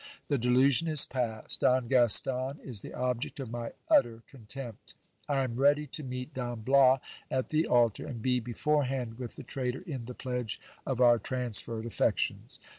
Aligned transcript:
The 0.29 0.39
de 0.39 0.47
lusion 0.49 0.87
is 0.87 1.05
past; 1.05 1.59
Don 1.61 1.87
Gaston 1.87 2.57
is 2.63 2.81
the 2.81 2.91
object 2.95 3.39
of 3.39 3.51
my 3.51 3.73
utter 3.87 4.23
contempt. 4.25 4.95
I 5.29 5.43
am 5.43 5.57
ready 5.57 5.85
to 5.85 6.01
meet 6.03 6.33
Don 6.33 6.61
Bias 6.61 6.99
at 7.29 7.49
the 7.51 7.67
altar, 7.67 8.07
and 8.07 8.19
be 8.19 8.39
beforehand 8.39 9.19
with 9.19 9.35
the 9.35 9.43
traitor 9.43 9.83
in 9.85 10.05
the 10.05 10.15
pledge 10.15 10.59
of 10.87 11.01
o 11.01 11.03
lr 11.03 11.21
transferred 11.21 11.85
affections. 11.85 12.59